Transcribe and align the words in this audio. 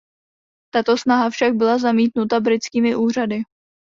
Tato 0.73 0.97
snaha 0.97 1.29
však 1.29 1.53
byla 1.53 1.77
zamítnuta 1.77 2.39
britskými 2.39 2.95
úřady. 2.95 3.41